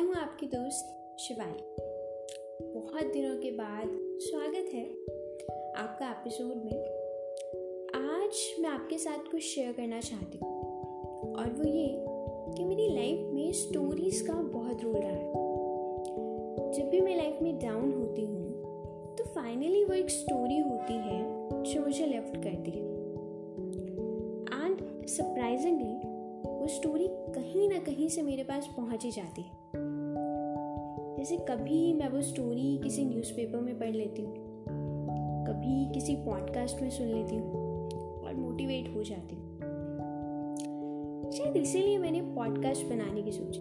[0.00, 1.74] हूँ आपकी दोस्त शिवानी।
[2.74, 3.88] बहुत दिनों के बाद
[4.20, 4.84] स्वागत है
[5.84, 6.84] आपका एपिसोड में।
[7.94, 10.62] आज मैं आपके साथ कुछ शेयर करना चाहती हूँ।
[11.34, 12.04] और वो ये
[12.56, 15.32] कि मेरी लाइफ में स्टोरीज़ का बहुत रोल रहा है।
[16.72, 18.52] जब भी मैं लाइफ में डाउन होती हूँ
[19.18, 22.86] तो फाइनली वो एक स्टोरी होती है जो मुझे लिफ्ट करती है।
[24.64, 26.11] एंड सरप्राइजिंगली
[26.62, 29.50] वो स्टोरी कहीं ना कहीं से मेरे पास पहुँच ही जाती है।
[31.18, 34.34] जैसे कभी मैं वो स्टोरी किसी न्यूज़पेपर में पढ़ लेती हूँ,
[35.48, 39.58] कभी किसी पॉडकास्ट में सुन लेती हूँ और मोटिवेट हो जाती हूँ।
[41.32, 43.60] शायद इसीलिए मैंने पॉडकास्ट बनाने की सोची,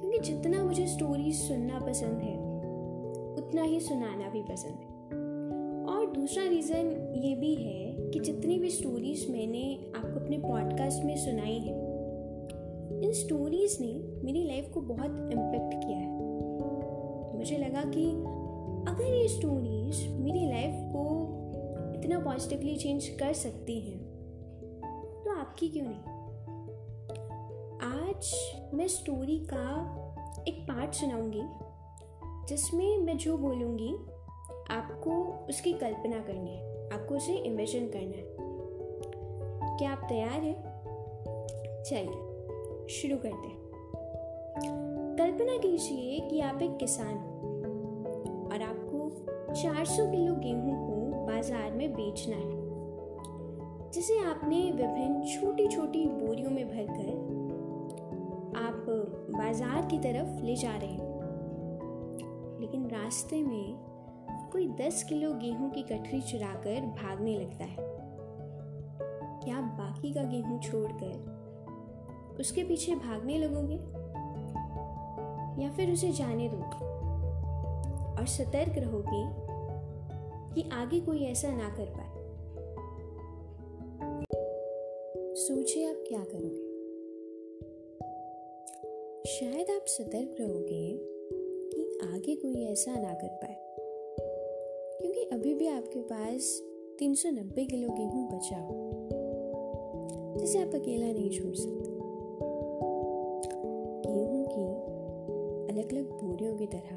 [0.00, 2.36] क्योंकि जितना मुझे स्टोरी सुनना पसंद है,
[3.38, 4.94] उतना ही सुनाना भी पसंद है।
[5.94, 11.16] और दूसरा रीज़न ये भी है कि जितनी भी स्टोरीज मैंने आपको अपने पॉडकास्ट में
[11.16, 11.85] सुनाई है
[13.02, 13.92] इन स्टोरीज ने
[14.24, 18.04] मेरी लाइफ को बहुत इम्पेक्ट किया है। मुझे लगा कि
[18.90, 21.04] अगर ये स्टोरीज मेरी लाइफ को
[21.94, 23.98] इतना पॉजिटिवली चेंज कर सकती हैं
[25.24, 26.00] तो आपकी क्यों नहीं?
[27.80, 28.32] आज
[28.74, 29.66] मैं स्टोरी का
[30.48, 31.42] एक पार्ट सुनाऊँगी,
[32.48, 33.92] जिसमें मैं जो बोलूँगी,
[34.70, 35.12] आपको
[35.48, 38.36] उसकी कल्पना करनी है, आपको उसे इमेजिन करना है।
[39.78, 40.56] क्या आप तैयार हैं?
[41.84, 42.25] चलिए।
[42.90, 43.64] शुरू करते हैं।
[45.18, 49.08] कल्पना कीजिए कि आप एक किसान हो और आपको
[49.54, 56.68] 400 किलो गेहूँ को बाज़ार में बेचना है। जिसे आपने विभिन्न छोटी छोटी बोरियों में
[56.68, 57.10] भरकर
[58.58, 58.84] आप
[59.30, 63.76] बाज़ार की तरफ़ ले जा रहे हैं। लेकिन रास्ते में
[64.52, 67.76] कोई 10 किलो गेहूँ की गठरी चुराकर भागने लगता है।
[69.44, 71.35] क्या बाकी का गेहूँ छोड़कर
[72.40, 74.06] उसके पीछे भागने लगोगे?
[75.62, 76.86] या फिर उसे जाने दोगे?
[78.20, 79.46] और सतर्क रहोगे
[80.54, 82.16] कि आगे कोई ऐसा ना कर पाए।
[85.34, 86.66] सोचिए आप क्या करोगे।
[89.26, 90.98] शायद आप सतर्क रहोगे
[91.72, 93.56] कि आगे कोई ऐसा ना कर पाए।
[95.00, 96.60] क्योंकि अभी भी आपके पास
[96.98, 98.92] 390 किलो गेहूँ बचा हो।
[100.40, 101.95] जिसे आप अकेला नहीं छोड़ सकते।
[105.76, 106.90] अलग अलग बोरियों की तरह।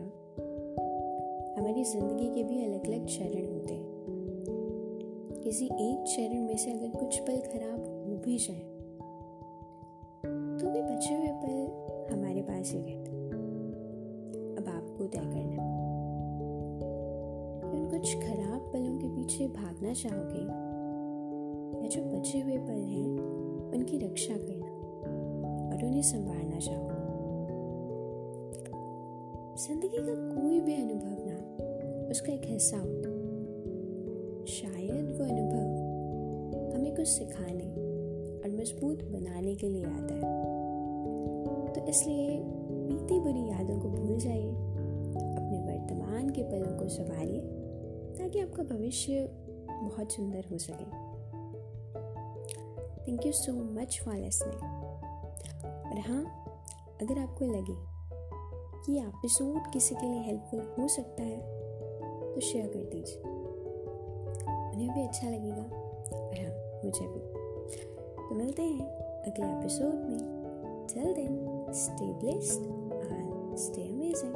[1.55, 6.91] हमारी ज़िंदगी के भी अलग अलग चरण होते हैं। किसी एक चरण में से अगर
[6.99, 8.61] कुछ पल खराब हो भी जाए
[10.55, 13.11] तो भी बचे हुए पल हमारे पास ही रहते
[14.55, 15.65] अब आपको तय करना
[17.71, 20.45] उन कुछ खराब पलों के पीछे भागना चाहोगे,
[21.81, 23.07] या जो बचे हुए पल हैं,
[23.71, 24.71] उनकी रक्षा करना
[25.67, 26.88] और उन्हें संभालना चाहोगे
[29.59, 33.09] ज़िंदगी का कोई भी अनुभव ना उसका एक हिस्सा होता
[34.45, 37.67] शायद वो अनुभव हमें कुछ सिखाने
[38.39, 40.21] और मज़बूत बनाने के लिए आता है।
[41.73, 44.49] तो इसलिए बीती बुरी यादों को भूल जाइए,
[45.35, 47.41] अपने वर्तमान के पलों को संवारिए,
[48.19, 49.29] ताकि आपका भविष्य
[49.69, 50.85] बहुत सुंदर हो सके।
[53.03, 54.63] Thank you so much for listening
[55.65, 56.23] और हाँ
[57.01, 57.98] अगर आपको लगे
[58.85, 61.37] कि एपिसोड किसी के लिए हेल्पफुल हो सकता है
[62.35, 63.21] तो शेयर कर दीजिए।
[64.75, 65.63] उन्हें भी अच्छा लगेगा,
[66.17, 67.19] और हाँ मुझे भी।
[68.29, 68.85] तो मिलते हैं
[69.21, 70.39] अगले एपिसोड में।
[70.93, 72.61] Till then stay blessed
[73.11, 74.35] and stay amazing